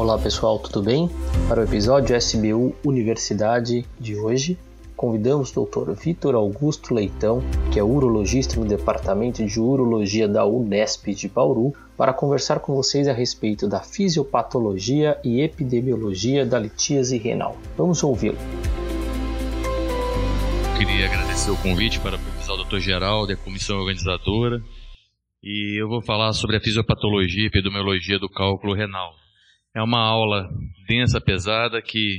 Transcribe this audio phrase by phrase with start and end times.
[0.00, 1.10] Olá pessoal, tudo bem?
[1.46, 4.56] Para o episódio SBU Universidade de hoje,
[4.96, 5.92] convidamos o Dr.
[5.92, 12.14] Vitor Augusto Leitão, que é urologista no Departamento de Urologia da Unesp de Bauru, para
[12.14, 17.58] conversar com vocês a respeito da fisiopatologia e epidemiologia da litíase renal.
[17.76, 18.38] Vamos ouvi-lo.
[20.78, 22.78] Queria agradecer o convite para o Dr.
[22.78, 24.62] Geraldo a comissão organizadora.
[25.44, 29.12] E eu vou falar sobre a fisiopatologia e epidemiologia do cálculo renal.
[29.74, 30.48] É uma aula
[30.88, 32.18] densa, pesada, que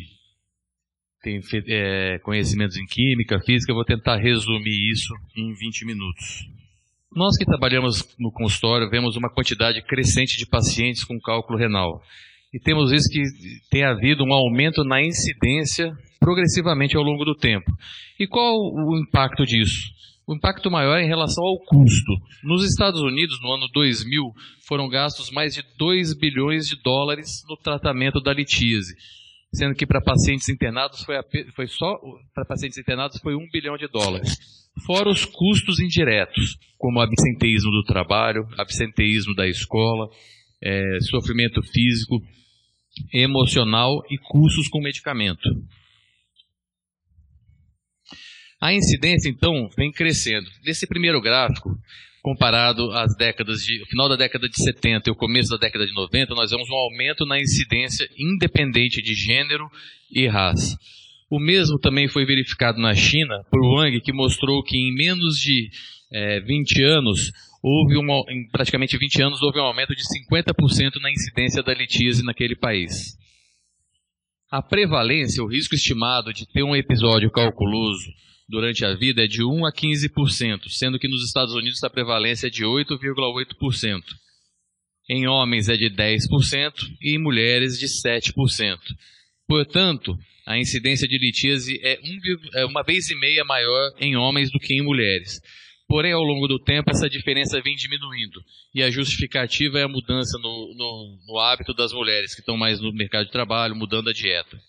[1.21, 3.71] tem é, conhecimentos em química, física.
[3.71, 6.47] Eu vou tentar resumir isso em 20 minutos.
[7.13, 12.01] Nós que trabalhamos no consultório vemos uma quantidade crescente de pacientes com cálculo renal.
[12.53, 13.21] E temos visto que
[13.69, 17.69] tem havido um aumento na incidência progressivamente ao longo do tempo.
[18.19, 19.91] E qual o impacto disso?
[20.31, 22.13] O impacto maior é em relação ao custo.
[22.41, 24.23] Nos Estados Unidos, no ano 2000,
[24.65, 28.95] foram gastos mais de 2 bilhões de dólares no tratamento da litíase,
[29.53, 31.17] sendo que para pacientes internados foi,
[31.53, 31.99] foi só
[32.33, 34.37] para pacientes internados foi 1 bilhão de dólares.
[34.85, 40.07] Fora os custos indiretos, como absenteísmo do trabalho, absenteísmo da escola,
[40.63, 42.15] é, sofrimento físico,
[43.13, 45.49] emocional e custos com medicamento.
[48.61, 50.47] A incidência, então, vem crescendo.
[50.63, 51.75] Nesse primeiro gráfico,
[52.21, 55.93] comparado às décadas de final da década de 70 e o começo da década de
[55.95, 59.67] 90, nós vemos um aumento na incidência independente de gênero
[60.11, 60.77] e raça.
[61.27, 65.71] O mesmo também foi verificado na China por Wang, que mostrou que em menos de
[66.11, 67.31] é, 20 anos,
[67.63, 72.23] houve uma, em praticamente 20 anos, houve um aumento de 50% na incidência da litíase
[72.23, 73.17] naquele país.
[74.51, 78.05] A prevalência, o risco estimado de ter um episódio calculoso
[78.51, 82.47] durante a vida é de 1 a 15%, sendo que nos Estados Unidos a prevalência
[82.47, 84.03] é de 8,8%.
[85.09, 88.33] Em homens é de 10% e em mulheres de 7%.
[89.47, 94.51] Portanto, a incidência de litíase é, um, é uma vez e meia maior em homens
[94.51, 95.39] do que em mulheres.
[95.87, 98.41] Porém, ao longo do tempo, essa diferença vem diminuindo.
[98.75, 102.81] E a justificativa é a mudança no, no, no hábito das mulheres que estão mais
[102.81, 104.59] no mercado de trabalho, mudando a dieta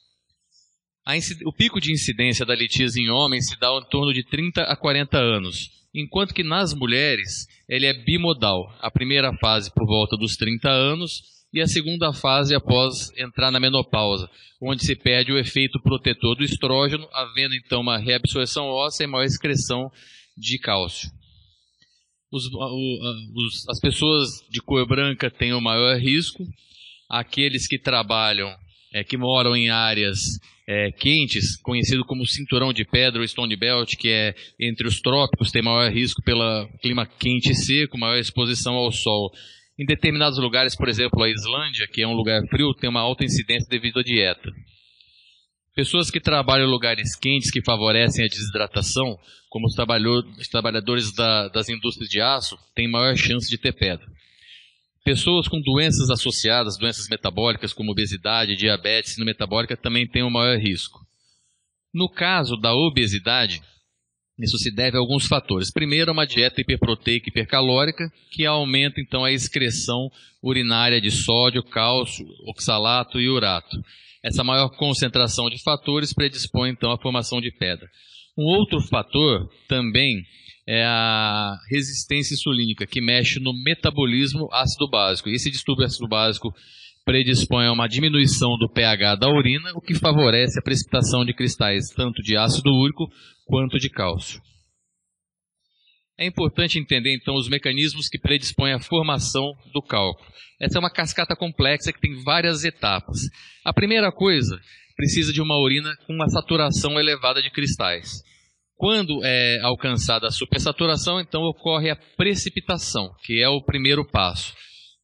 [1.44, 4.76] o pico de incidência da litíase em homens se dá em torno de 30 a
[4.76, 8.72] 40 anos, enquanto que nas mulheres ele é bimodal.
[8.80, 13.60] A primeira fase por volta dos 30 anos e a segunda fase após entrar na
[13.60, 14.30] menopausa,
[14.60, 19.24] onde se perde o efeito protetor do estrógeno, havendo então uma reabsorção óssea e maior
[19.24, 19.90] excreção
[20.36, 21.10] de cálcio.
[22.30, 26.46] Os, os, as pessoas de cor branca têm o maior risco,
[27.10, 28.56] aqueles que trabalham,
[28.92, 30.19] é, que moram em áreas
[30.69, 35.50] é, quentes, conhecido como cinturão de pedra ou Stone Belt, que é entre os trópicos,
[35.50, 39.31] tem maior risco pelo clima quente e seco, maior exposição ao sol.
[39.78, 43.25] Em determinados lugares, por exemplo, a Islândia, que é um lugar frio, tem uma alta
[43.25, 44.50] incidência devido à dieta.
[45.75, 49.16] Pessoas que trabalham em lugares quentes que favorecem a desidratação,
[49.48, 54.06] como os trabalhadores da, das indústrias de aço, têm maior chance de ter pedra.
[55.04, 60.56] Pessoas com doenças associadas, doenças metabólicas como obesidade, diabetes e metabólica também têm um maior
[60.58, 61.00] risco.
[61.92, 63.60] No caso da obesidade,
[64.38, 65.72] isso se deve a alguns fatores.
[65.72, 70.08] Primeiro, uma dieta hiperproteica e hipercalórica, que aumenta então a excreção
[70.42, 73.76] urinária de sódio, cálcio, oxalato e urato.
[74.22, 77.88] Essa maior concentração de fatores predispõe então à formação de pedra.
[78.38, 80.24] Um outro fator também
[80.67, 85.28] é a resistência insulínica, que mexe no metabolismo ácido básico.
[85.28, 86.55] Esse distúrbio ácido básico
[87.05, 91.89] predispõe a uma diminuição do pH da urina, o que favorece a precipitação de cristais
[91.89, 93.11] tanto de ácido úrico
[93.45, 94.41] quanto de cálcio.
[96.17, 100.31] É importante entender então os mecanismos que predispõem à formação do cálculo.
[100.61, 103.19] Essa é uma cascata complexa que tem várias etapas.
[103.65, 104.61] A primeira coisa,
[104.94, 108.23] precisa de uma urina com uma saturação elevada de cristais.
[108.77, 114.55] Quando é alcançada a supersaturação, então ocorre a precipitação, que é o primeiro passo.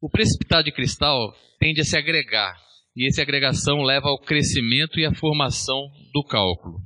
[0.00, 2.56] O precipitado de cristal tende a se agregar,
[2.96, 6.78] e essa agregação leva ao crescimento e à formação do cálculo.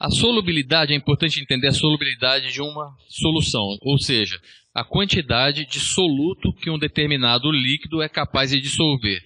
[0.00, 4.40] A solubilidade, é importante entender a solubilidade de uma solução, ou seja,
[4.74, 9.20] a quantidade de soluto que um determinado líquido é capaz de dissolver.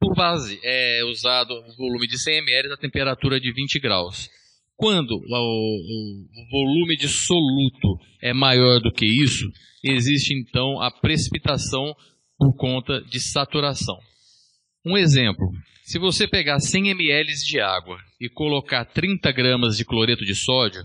[0.00, 4.30] Por base é usado o volume de 100 ml a temperatura de 20 graus.
[4.74, 9.46] Quando o, o, volume de soluto é maior do que isso,
[9.84, 11.94] existe então a precipitação
[12.38, 13.98] por conta de saturação.
[14.86, 15.52] Um exemplo:
[15.82, 20.80] se você pegar 100 ml de água e colocar 30 gramas de cloreto de sódio,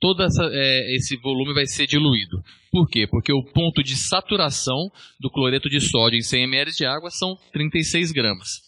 [0.00, 2.42] todo essa, é, esse volume vai ser diluído.
[2.72, 3.06] Por quê?
[3.06, 7.36] Porque o ponto de saturação do cloreto de sódio em 100 ml de água são
[7.52, 8.62] 36 gramas.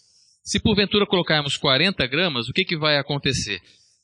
[0.45, 3.61] Se porventura colocarmos 40 gramas, o que, que vai acontecer?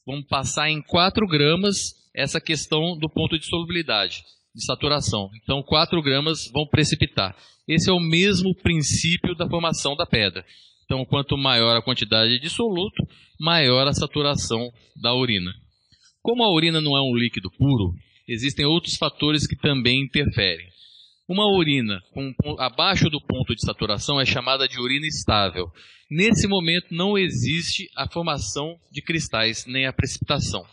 [0.06, 4.22] Vamos passar em 4 gramas essa questão do ponto de solubilidade,
[4.54, 5.28] de saturação.
[5.42, 7.36] Então, 4 gramas vão precipitar.
[7.66, 10.44] Esse é o mesmo princípio da formação da pedra.
[10.84, 13.06] Então, quanto maior a quantidade de soluto,
[13.38, 15.52] maior a saturação da urina.
[16.28, 17.94] Como a urina não é um líquido puro,
[18.28, 20.68] existem outros fatores que também interferem.
[21.26, 25.72] Uma urina com, abaixo do ponto de saturação é chamada de urina estável.
[26.10, 30.66] Nesse momento não existe a formação de cristais nem a precipitação.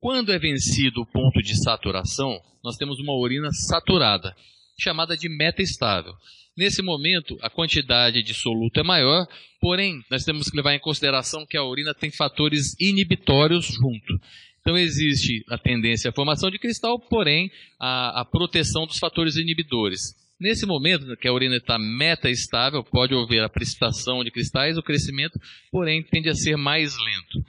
[0.00, 4.34] Quando é vencido o ponto de saturação, nós temos uma urina saturada,
[4.80, 6.14] chamada de metaestável.
[6.56, 9.26] Nesse momento, a quantidade de soluto é maior,
[9.60, 14.18] porém, nós temos que levar em consideração que a urina tem fatores inibitórios junto.
[14.62, 20.14] Então, existe a tendência à formação de cristal, porém, a, a proteção dos fatores inibidores.
[20.40, 25.38] Nesse momento, que a urina está metaestável, pode haver a precipitação de cristais, o crescimento,
[25.70, 27.46] porém, tende a ser mais lento.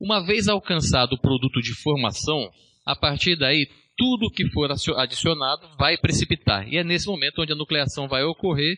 [0.00, 2.50] Uma vez alcançado o produto de formação,
[2.86, 6.66] a partir daí, tudo que for adicionado vai precipitar.
[6.68, 8.76] E é nesse momento onde a nucleação vai ocorrer,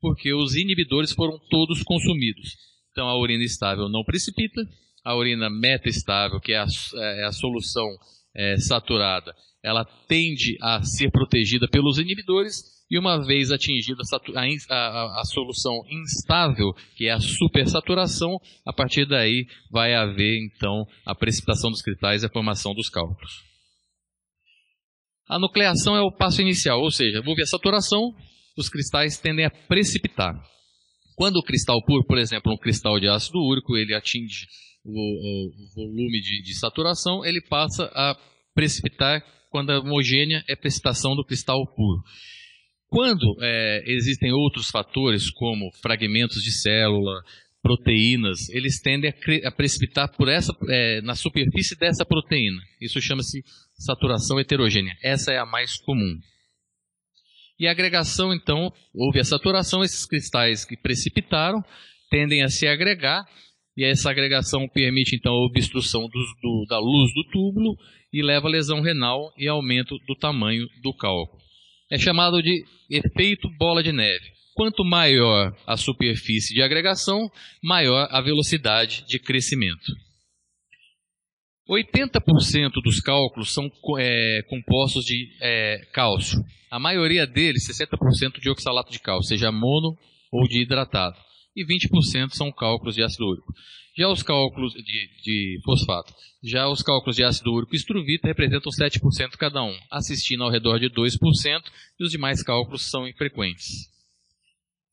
[0.00, 2.56] porque os inibidores foram todos consumidos.
[2.90, 4.60] Então a urina estável não precipita,
[5.04, 6.66] a urina metaestável, que é a,
[6.96, 7.88] é a solução
[8.34, 15.20] é, saturada, ela tende a ser protegida pelos inibidores, e uma vez atingida a, a,
[15.20, 21.70] a, solução instável, que é a supersaturação, a partir daí vai haver então a precipitação
[21.70, 23.42] dos cristais e a formação dos cálculos.
[25.26, 28.14] A nucleação é o passo inicial, ou seja, houve a saturação,
[28.56, 30.34] os cristais tendem a precipitar.
[31.16, 34.46] Quando o cristal puro, por exemplo, um cristal de ácido úrico, ele atinge
[34.84, 38.16] o, o, volume de, de, saturação, ele passa a
[38.54, 42.02] precipitar quando a homogênea é precipitação do cristal puro.
[42.88, 47.22] Quando é, existem outros fatores, como fragmentos de célula,
[47.62, 52.60] proteínas, eles tendem a, a precipitar por essa, é, na superfície dessa proteína.
[52.80, 53.42] Isso chama-se
[53.74, 54.94] saturação heterogênea.
[55.02, 56.20] Essa é a mais comum.
[57.58, 61.64] E a agregação, então, houve a saturação, esses cristais que precipitaram
[62.10, 63.24] tendem a se agregar,
[63.76, 67.76] e essa agregação permite, então, a obstrução do, da luz do túbulo
[68.12, 71.42] e leva a lesão renal e aumento do tamanho do cálculo.
[71.90, 74.32] É chamado de efeito bola de neve.
[74.54, 77.28] Quanto maior a superfície de agregação,
[77.60, 79.92] maior a velocidade de crescimento.
[81.68, 83.68] 80% dos cálculos são
[83.98, 86.38] é, compostos de é, cálcio.
[86.70, 89.96] A maioria deles, 60% de oxalato de cálcio, seja mono
[90.30, 91.16] ou de hidratado.
[91.56, 93.52] E 20% são cálculos de ácido úrico.
[93.96, 96.12] Já os cálculos de, de, fosfato,
[96.42, 100.80] já os cálculos de ácido úrico e estruvita representam 7% cada um, assistindo ao redor
[100.80, 101.16] de 2%,
[102.00, 103.88] e os demais cálculos são infrequentes.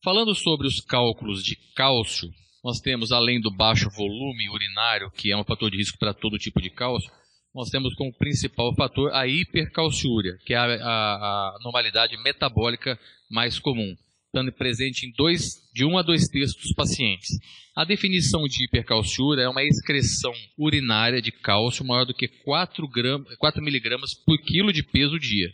[0.03, 2.29] Falando sobre os cálculos de cálcio,
[2.63, 6.37] nós temos, além do baixo volume urinário, que é um fator de risco para todo
[6.37, 7.11] tipo de cálcio,
[7.53, 12.99] nós temos como principal fator a hipercalciúria, que é a, a, a anormalidade metabólica
[13.29, 13.95] mais comum,
[14.31, 17.27] estando presente em dois, de 1 um a 2 terços dos pacientes.
[17.75, 23.23] A definição de hipercalciúria é uma excreção urinária de cálcio maior do que 4, gram,
[23.37, 25.49] 4 miligramas por quilo de peso dia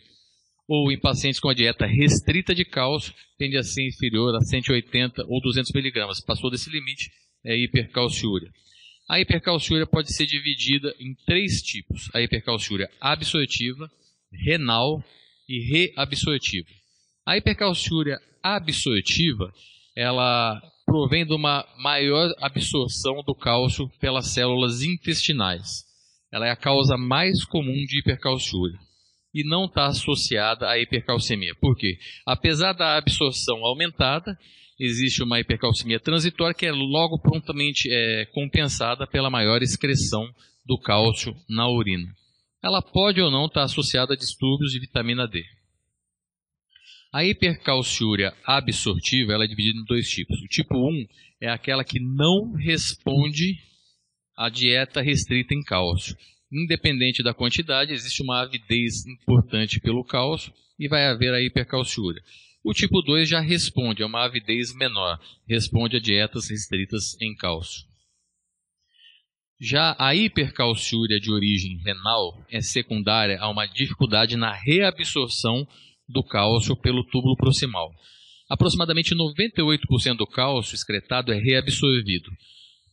[0.67, 5.23] ou em pacientes com a dieta restrita de cálcio, tende a ser inferior a 180
[5.25, 6.19] ou 200 miligramas.
[6.19, 7.09] Passou desse limite,
[7.45, 8.51] é hipercalciúria.
[9.09, 13.89] A hipercalciúria pode ser dividida em três tipos: a hipercalciúria absortiva,
[14.29, 15.01] renal
[15.47, 16.67] e reabsortiva.
[17.27, 19.51] A hipercalciúria absortiva,
[19.93, 25.83] ela provém de uma maior absorção do cálcio pelas células intestinais.
[26.31, 28.79] Ela é a causa mais comum de hipercalciúria
[29.33, 31.53] e não está associada à hipercalcemia.
[31.59, 31.97] Por quê?
[32.25, 34.39] Apesar da absorção aumentada,
[34.79, 40.25] existe uma hipercalcemia transitória que é logo prontamente é, compensada pela maior excreção
[40.65, 42.07] do cálcio na urina.
[42.63, 45.43] Ela pode ou não estar associada a distúrbios de vitamina D.
[47.13, 50.41] A hipercalciúria absortiva ela é dividida em dois tipos.
[50.41, 51.05] O tipo 1
[51.41, 53.57] é aquela que não responde
[54.35, 56.15] à dieta restrita em cálcio
[56.51, 62.21] independente da quantidade, existe uma avidez importante pelo cálcio e vai haver a hipercalciúria.
[62.63, 67.85] O tipo 2 já responde a uma avidez menor, responde a dietas restritas em cálcio.
[69.59, 75.67] Já a hipercalciúria de origem renal é secundária a uma dificuldade na reabsorção
[76.07, 77.91] do cálcio pelo túbulo proximal.
[78.49, 82.29] Aproximadamente 98% do cálcio excretado é reabsorvido.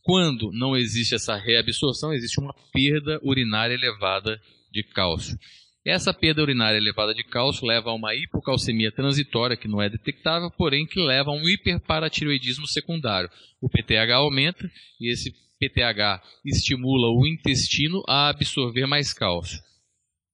[0.01, 4.39] Quando não existe essa reabsorção, existe uma perda urinária elevada
[4.71, 5.37] de cálcio.
[5.85, 10.49] Essa perda urinária elevada de cálcio leva a uma hipocalcemia transitória, que não é detectável,
[10.51, 13.29] porém que leva a um hiperparatiroidismo secundário.
[13.61, 14.69] O PTH aumenta
[14.99, 19.59] e esse PTH estimula o intestino a absorver mais cálcio.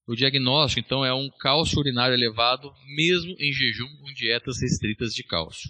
[0.08, 5.24] O diagnóstico, então, é um cálcio urinário elevado, mesmo em jejum com dietas restritas de
[5.24, 5.70] cálcio.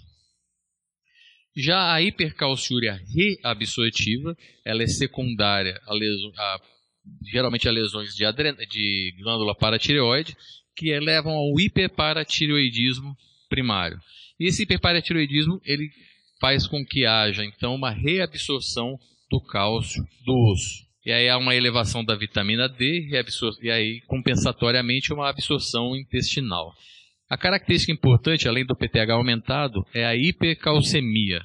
[1.55, 4.35] Já a hipercalciúria reabsortiva,
[4.65, 6.61] ela é secundária a, leso, a
[7.29, 8.25] geralmente a lesões de,
[8.67, 10.35] de glândula paratireoide,
[10.75, 13.15] que levam ao hiperparatireoidismo
[13.49, 13.99] primário.
[14.39, 15.89] E esse hiperparatireoidismo ele
[16.39, 18.97] faz com que haja então uma reabsorção
[19.29, 20.90] do cálcio do osso.
[21.03, 23.09] E aí há uma elevação da vitamina D
[23.61, 26.73] e aí compensatoriamente uma absorção intestinal.
[27.27, 31.41] A característica importante, além do PTH aumentado, é a hipercalcemia.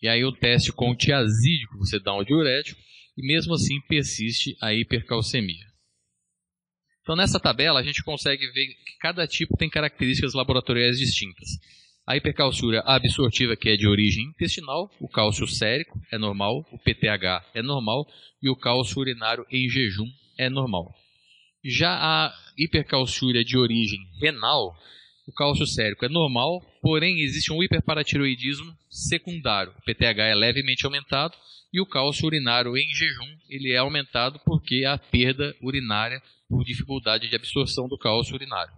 [0.00, 2.80] E aí o teste com o tiazídico, você dá um diurético,
[3.16, 5.66] e mesmo assim persiste a hipercalcemia.
[7.02, 11.48] Então nessa tabela a gente consegue ver que cada tipo tem características laboratoriais distintas.
[12.08, 17.44] A hipercalciúria absortiva, que é de origem intestinal, o cálcio sérico é normal, o PTH
[17.52, 18.06] é normal
[18.42, 20.94] e o cálcio urinário em jejum é normal.
[21.62, 24.74] Já a hipercalciúria de origem renal,
[25.26, 29.74] o cálcio sérico é normal, porém existe um hiperparatiroidismo secundário.
[29.78, 31.36] O PTH é levemente aumentado
[31.70, 37.28] e o cálcio urinário em jejum ele é aumentado porque há perda urinária por dificuldade
[37.28, 38.72] de absorção do cálcio urinário.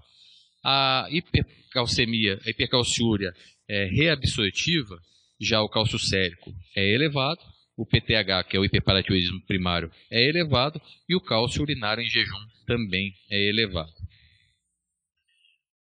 [0.65, 3.33] A hipercalcemia, a hipercalciúria
[3.69, 4.97] é reabsortiva,
[5.41, 7.41] já o cálcio sérico é elevado,
[7.77, 12.47] o PTH, que é o hiperparatiroidismo primário, é elevado e o cálcio urinário em jejum
[12.67, 13.93] também é elevado.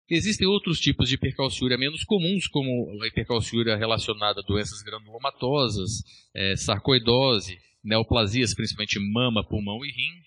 [0.09, 6.03] Existem outros tipos de hipercalciúria menos comuns, como a hipercalciúria relacionada a doenças granulomatosas,
[6.33, 10.21] é, sarcoidose, neoplasias, principalmente mama, pulmão e rim,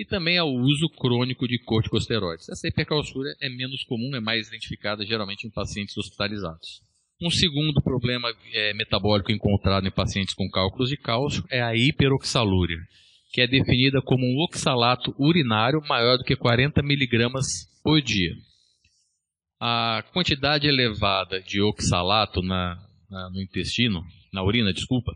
[0.00, 2.48] e também ao uso crônico de corticosteroides.
[2.48, 6.80] Essa hipercalciúria é menos comum, é mais identificada geralmente em pacientes hospitalizados.
[7.22, 12.78] Um segundo problema é, metabólico encontrado em pacientes com cálculos de cálcio é a hiperoxalúria,
[13.30, 17.46] que é definida como um oxalato urinário maior do que 40 miligramas
[17.84, 18.32] por dia.
[19.60, 24.02] A quantidade elevada de oxalato na, na, no intestino,
[24.32, 25.12] na urina, desculpa,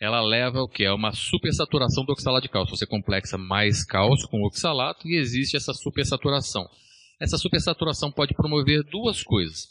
[0.00, 2.76] ela leva o que é uma supersaturação do oxalato de cálcio.
[2.76, 6.66] Você complexa mais cálcio com oxalato e existe essa supersaturação.
[7.20, 9.68] Essa supersaturação pode promover duas coisas.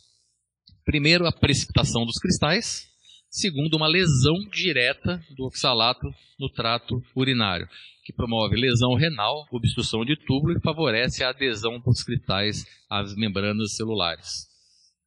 [0.84, 2.88] Primeiro, a precipitação dos cristais.
[3.30, 6.08] Segundo, uma lesão direta do oxalato
[6.40, 7.68] no trato urinário
[8.06, 13.76] que promove lesão renal, obstrução de túbulo e favorece a adesão dos cristais às membranas
[13.76, 14.46] celulares.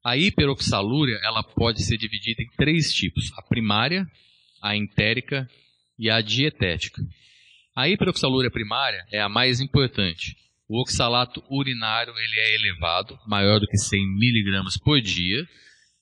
[0.05, 4.05] A hiperoxalúria ela pode ser dividida em três tipos: a primária,
[4.63, 5.49] a entérica
[5.99, 7.03] e a dietética.
[7.77, 10.37] A hiperoxalúria primária é a mais importante.
[10.69, 15.47] O oxalato urinário ele é elevado, maior do que 100 miligramas por dia,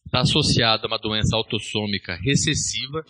[0.05, 3.05] está associado a uma doença autossômica recessiva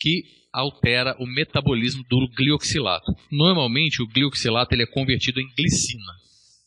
[0.00, 3.12] que altera o metabolismo do glioxilato.
[3.30, 6.12] Normalmente, o glioxilato ele é convertido em glicina.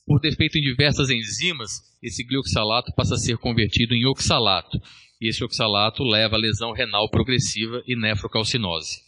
[0.06, 1.72] Por defeito em diversas enzimas,
[2.02, 4.80] esse glioxalato passa a ser convertido em oxalato.
[5.22, 9.00] E esse oxalato leva a lesão renal progressiva e nefrocalcinose.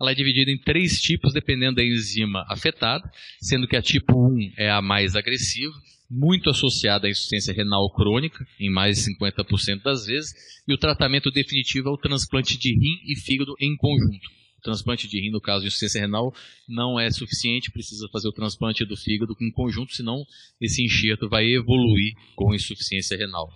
[0.00, 3.08] Ela é dividida em três tipos dependendo da enzima afetada,
[3.40, 5.74] sendo que a tipo 1 é a mais agressiva,
[6.10, 10.32] muito associada à insuficiência renal crônica, em mais de 50% das vezes,
[10.66, 14.28] e o tratamento definitivo é o transplante de rim e fígado em conjunto.
[14.58, 16.34] O transplante de rim, no caso de insuficiência renal,
[16.68, 20.24] não é suficiente, precisa fazer o transplante do fígado em conjunto, senão
[20.60, 23.48] esse enxerto vai evoluir com insuficiência renal.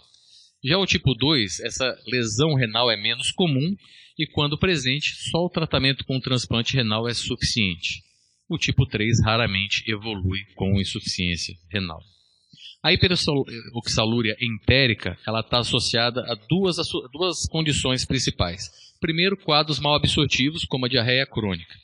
[0.64, 3.76] Já o tipo 2, essa lesão renal é menos comum
[4.18, 8.02] e, quando presente, só o tratamento com transplante renal é suficiente.
[8.48, 12.00] O tipo 3 raramente evolui com insuficiência renal.
[12.82, 16.76] A hiperoxalúria entérica está associada a duas,
[17.12, 18.70] duas condições principais.
[19.00, 21.74] Primeiro, quadros mal absortivos, como a diarreia crônica.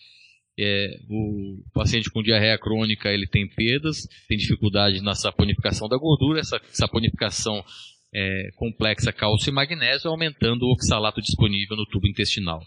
[0.58, 6.40] É, o paciente com diarreia crônica ele tem perdas, tem dificuldade na saponificação da gordura,
[6.40, 7.64] essa saponificação
[8.14, 12.60] é, complexa cálcio e magnésio, aumentando o oxalato disponível no tubo intestinal.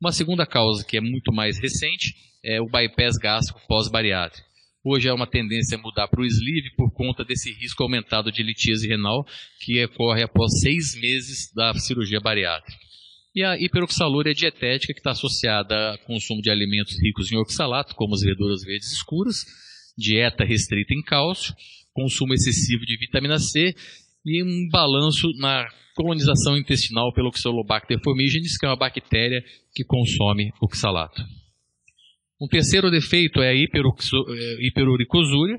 [0.00, 4.52] Uma segunda causa, que é muito mais recente, é o bypass gástrico pós-bariátrico.
[4.84, 8.42] Hoje é uma tendência a mudar para o sleeve por conta desse risco aumentado de
[8.42, 9.24] litíase renal
[9.60, 12.76] que ocorre após seis meses da cirurgia bariátrica.
[13.32, 18.14] E a hiperoxalúria dietética, que está associada ao consumo de alimentos ricos em oxalato, como
[18.14, 19.44] as verduras verdes escuras,
[19.96, 21.54] dieta restrita em cálcio,
[21.92, 23.74] consumo excessivo de vitamina C
[24.24, 29.42] e um balanço na colonização intestinal pelo Oxalobacter formigenes, que é uma bactéria
[29.74, 31.22] que consome oxalato.
[32.40, 33.56] Um terceiro defeito é a é,
[34.60, 35.56] hiperuricosúria,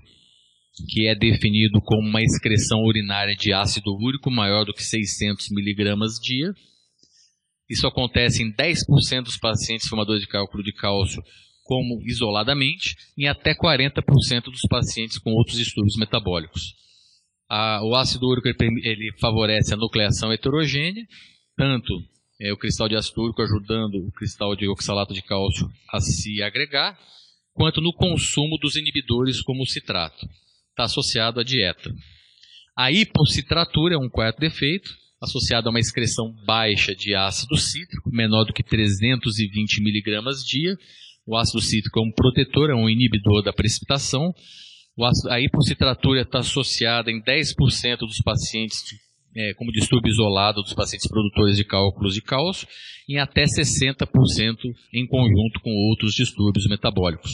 [0.89, 6.13] que é definido como uma excreção urinária de ácido úrico maior do que 600 miligramas
[6.21, 6.51] dia.
[7.69, 11.21] Isso acontece em 10% dos pacientes fumadores de cálculo de cálcio
[11.63, 16.75] como isoladamente, em até 40% dos pacientes com outros distúrbios metabólicos.
[17.49, 21.05] A, o ácido úrico ele, ele, favorece a nucleação heterogênea,
[21.55, 21.93] tanto
[22.41, 26.41] é, o cristal de ácido úrico ajudando o cristal de oxalato de cálcio a se
[26.41, 26.97] agregar,
[27.53, 30.27] quanto no consumo dos inibidores como o citrato.
[30.71, 31.93] Está associado à dieta.
[32.75, 34.89] A hipocitratura é um quarto defeito,
[35.21, 40.75] associado a uma excreção baixa de ácido cítrico, menor do que 320 miligramas dia,
[41.25, 44.33] o ácido cítrico é um protetor, é um inibidor da precipitação.
[45.29, 48.83] A hipocitratura está associada em 10% dos pacientes
[49.35, 52.67] é, como distúrbio isolado dos pacientes produtores de cálculos de cálcio,
[53.09, 54.05] em até 60%
[54.93, 57.31] em conjunto com outros distúrbios metabólicos.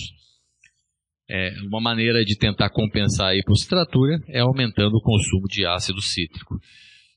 [1.30, 6.56] É, uma maneira de tentar compensar a hipocitratura é aumentando o consumo de ácido cítrico.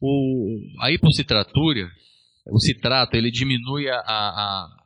[0.00, 1.88] O, a hipocitratura,
[2.50, 4.81] o citrato, ele diminui a, a,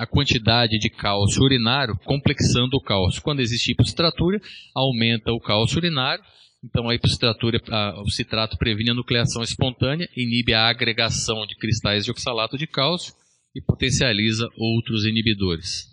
[0.00, 3.20] a quantidade de cálcio urinário, complexando o cálcio.
[3.20, 4.40] Quando existe hipocitratura,
[4.74, 6.24] aumenta o cálcio urinário.
[6.64, 12.06] Então, a hipocitratura, a, o citrato previne a nucleação espontânea, inibe a agregação de cristais
[12.06, 13.12] de oxalato de cálcio
[13.54, 15.84] e potencializa outros inibidores.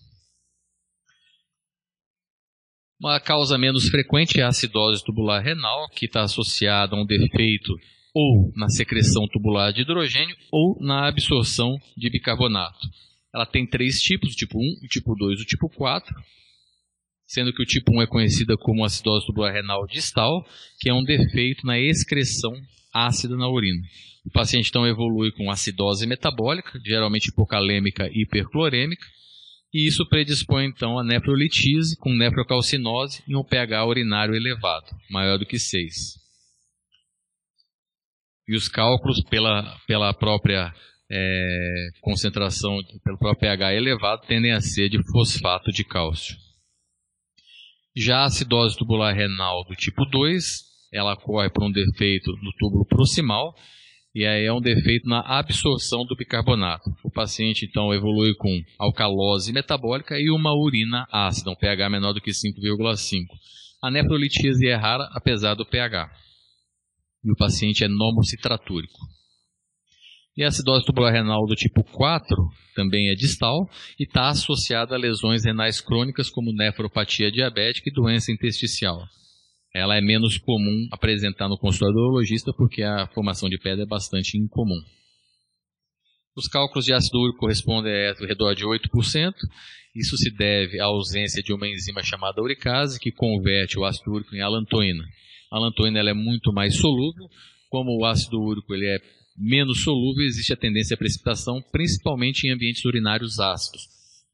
[2.97, 7.73] Uma causa menos frequente é a acidose tubular renal, que está associada a um defeito
[8.13, 12.87] ou na secreção tubular de hidrogênio ou na absorção de bicarbonato.
[13.37, 16.11] Ela tem três tipos, o tipo 1, o tipo 2 e o tipo 4,
[17.27, 20.43] sendo que o tipo 1 é conhecida como acidose tubular renal distal,
[20.79, 22.51] que é um defeito na excreção
[22.91, 23.79] ácida na urina.
[24.25, 29.05] O paciente então evolui com acidose metabólica, geralmente hipocalêmica e hiperclorêmica,
[29.71, 35.45] e isso predispõe então a nefrolitise com nefrocalcinose e um pH urinário elevado, maior do
[35.45, 35.93] que 6.
[38.47, 40.73] E os cálculos pela, pela própria
[41.09, 46.35] é, concentração pelo próprio pH elevado tendem a ser de fosfato de cálcio.
[47.95, 50.61] Já a acidose tubular renal do tipo 2,
[50.93, 53.55] ela ocorre por um defeito no túbulo proximal,
[54.13, 56.89] e aí é um defeito na absorção do bicarbonato.
[57.03, 62.21] O paciente então evolui com alcalose metabólica e uma urina ácida, um pH menor do
[62.21, 63.25] que 5,5.
[63.81, 66.09] A nefrolitise é rara, apesar do pH.
[67.23, 68.97] E o paciente é normocitratúrico.
[70.37, 72.37] E a acidose tubular renal do tipo 4
[72.75, 73.67] também é distal
[73.99, 79.03] e está associada a lesões renais crônicas como nefropatia diabética e doença intersticial.
[79.73, 83.87] Ela é menos comum apresentar no consultório do urologista porque a formação de pedra é
[83.87, 84.79] bastante incomum.
[86.35, 89.33] Os cálculos de ácido úrico correspondem a redor de 8%.
[89.95, 94.35] Isso se deve à ausência de uma enzima chamada uricase que converte o ácido úrico
[94.35, 95.03] em alantoína.
[95.51, 97.27] A alantoína ela é muito mais solúvel,
[97.71, 98.99] como o ácido úrico ele é
[99.37, 103.83] menos solúvel, existe a tendência à precipitação, principalmente em ambientes urinários ácidos.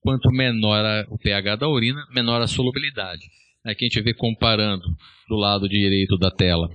[0.01, 3.21] Quanto menor o pH da urina, menor a solubilidade.
[3.65, 4.83] Aqui a gente vê comparando
[5.27, 6.69] do lado direito da tela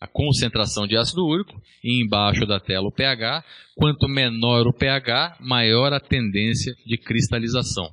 [0.00, 3.44] a concentração de ácido úrico e embaixo da tela o pH.
[3.74, 7.84] Quanto menor o pH, maior a tendência de cristalização.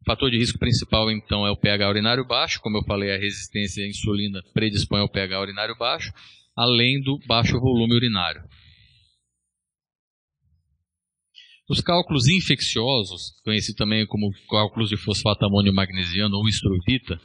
[0.00, 2.60] O fator de risco principal, então, é o pH urinário baixo.
[2.60, 6.12] Como eu falei, a resistência à insulina predispõe ao pH urinário baixo
[6.56, 8.42] além do baixo volume urinário.
[11.68, 17.18] Os cálculos infecciosos, conhecidos também como cálculos de fosfato amônio magnesiano ou estruvita,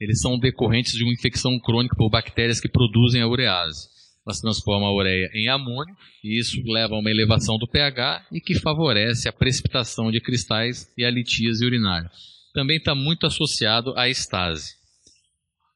[0.00, 3.92] eles são decorrentes de uma infecção crônica por bactérias que produzem a urease.
[4.26, 8.40] Elas transformam a ureia em amônio e isso leva a uma elevação do pH e
[8.40, 12.10] que favorece a precipitação de cristais e a litíase urinária.
[12.54, 14.81] Também está muito associado à estase.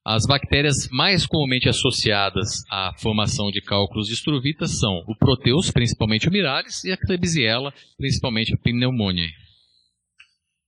[0.09, 6.29] As bactérias mais comumente associadas à formação de cálculos de estruvita são o proteus, principalmente
[6.29, 9.33] o miralis, e a Klebsiella, principalmente a pneumonia.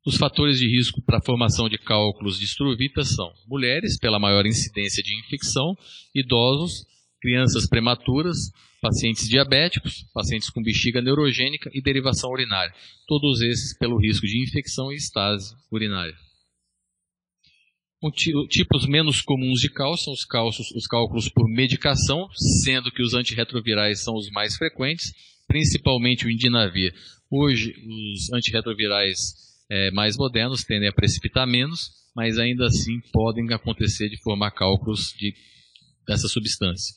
[0.04, 4.44] Os fatores de risco para a formação de cálculos de estruvita são mulheres, pela maior
[4.44, 5.76] incidência de infecção,
[6.12, 6.84] idosos,
[7.20, 8.38] crianças prematuras,
[8.82, 12.74] pacientes diabéticos, pacientes com bexiga neurogênica e derivação urinária.
[13.06, 16.16] Todos esses pelo risco de infecção e estase urinária.
[18.48, 22.28] Tipos menos comuns de cálcio são os, cálcios, os cálculos por medicação,
[22.62, 25.12] sendo que os antirretrovirais são os mais frequentes,
[25.48, 26.94] principalmente o indinavir.
[27.28, 29.18] Hoje, os antirretrovirais
[29.68, 35.12] é, mais modernos tendem a precipitar menos, mas ainda assim podem acontecer de formar cálculos
[35.18, 35.34] de,
[36.06, 36.94] dessa substância.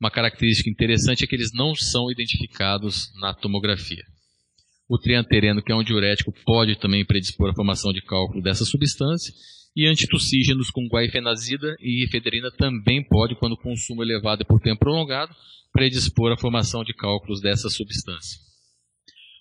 [0.00, 4.02] Uma característica interessante é que eles não são identificados na tomografia.
[4.88, 9.32] O triantereno, que é um diurético, pode também predispor a formação de cálculo dessa substância,
[9.76, 14.80] E antitussígenos com guaifenazida e efedrina também pode, quando o consumo elevado e por tempo
[14.80, 15.34] prolongado,
[15.72, 18.38] predispor à formação de cálculos dessa substância.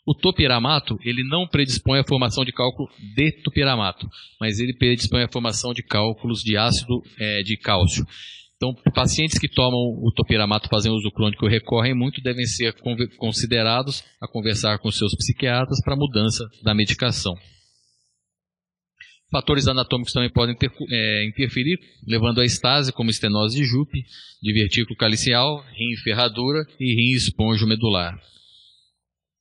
[0.05, 5.29] O topiramato, ele não predispõe à formação de cálculo de topiramato, mas ele predispõe à
[5.31, 8.05] formação de cálculos de ácido é, de cálcio.
[8.57, 12.73] Então, pacientes que tomam o topiramato fazem uso crônico e recorrem muito devem ser
[13.17, 17.33] considerados a conversar com seus psiquiatras para mudança da medicação.
[19.33, 24.05] Fatores anatômicos também podem ter, é, interferir, levando à estase, como estenose de Jupe,
[24.43, 28.13] divertículo calicial, rim ferradura e rim esponjo medular.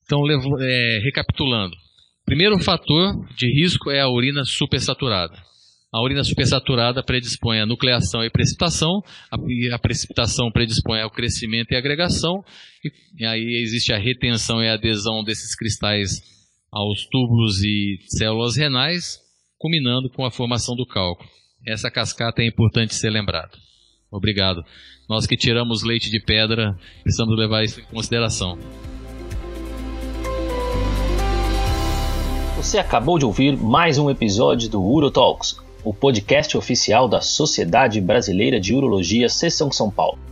[0.06, 1.76] Então, levo, é, recapitulando.
[2.24, 5.36] Primeiro fator de risco é a urina supersaturada.
[5.92, 11.76] A urina supersaturada predispõe à nucleação e precipitação, a, a precipitação predispõe ao crescimento e
[11.76, 12.42] agregação,
[13.18, 16.12] e, aí existe a retenção e adesão desses cristais
[16.72, 19.20] aos túbulos e células renais,
[19.62, 21.30] culminando com a formação do cálculo.
[21.64, 23.52] Essa cascata é importante ser lembrada.
[24.10, 24.64] Obrigado.
[25.08, 28.58] Nós que tiramos leite de pedra, precisamos levar isso em consideração.
[32.56, 38.58] Você acabou de ouvir mais um episódio do UroTalks, o podcast oficial da Sociedade Brasileira
[38.58, 40.31] de Urologia Seção São Paulo.